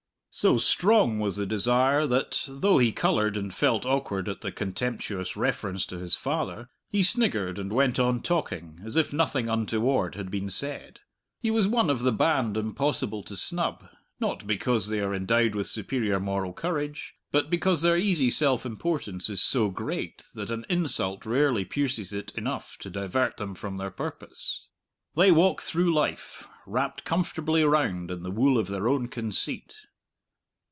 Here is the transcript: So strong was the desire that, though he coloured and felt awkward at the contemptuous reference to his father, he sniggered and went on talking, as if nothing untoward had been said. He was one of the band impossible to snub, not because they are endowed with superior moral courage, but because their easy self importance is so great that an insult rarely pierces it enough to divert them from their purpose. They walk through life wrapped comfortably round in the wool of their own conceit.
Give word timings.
So 0.33 0.57
strong 0.57 1.19
was 1.19 1.35
the 1.35 1.45
desire 1.45 2.07
that, 2.07 2.45
though 2.47 2.77
he 2.77 2.93
coloured 2.93 3.35
and 3.35 3.53
felt 3.53 3.85
awkward 3.85 4.29
at 4.29 4.39
the 4.39 4.49
contemptuous 4.51 5.35
reference 5.35 5.85
to 5.87 5.97
his 5.99 6.15
father, 6.15 6.69
he 6.89 7.03
sniggered 7.03 7.59
and 7.59 7.73
went 7.73 7.99
on 7.99 8.21
talking, 8.21 8.79
as 8.85 8.95
if 8.95 9.11
nothing 9.11 9.49
untoward 9.49 10.15
had 10.15 10.31
been 10.31 10.49
said. 10.49 11.01
He 11.41 11.51
was 11.51 11.67
one 11.67 11.89
of 11.89 11.99
the 12.03 12.13
band 12.13 12.55
impossible 12.55 13.23
to 13.23 13.35
snub, 13.35 13.89
not 14.21 14.47
because 14.47 14.87
they 14.87 15.01
are 15.01 15.13
endowed 15.13 15.53
with 15.53 15.67
superior 15.67 16.17
moral 16.17 16.53
courage, 16.53 17.13
but 17.33 17.49
because 17.49 17.81
their 17.81 17.97
easy 17.97 18.29
self 18.29 18.65
importance 18.65 19.29
is 19.29 19.41
so 19.43 19.69
great 19.69 20.23
that 20.33 20.49
an 20.49 20.65
insult 20.69 21.25
rarely 21.25 21.65
pierces 21.65 22.13
it 22.13 22.31
enough 22.37 22.77
to 22.79 22.89
divert 22.89 23.35
them 23.35 23.53
from 23.53 23.75
their 23.75 23.91
purpose. 23.91 24.65
They 25.13 25.29
walk 25.33 25.61
through 25.61 25.93
life 25.93 26.47
wrapped 26.65 27.03
comfortably 27.03 27.65
round 27.65 28.09
in 28.09 28.23
the 28.23 28.31
wool 28.31 28.57
of 28.57 28.67
their 28.67 28.87
own 28.87 29.09
conceit. 29.09 29.75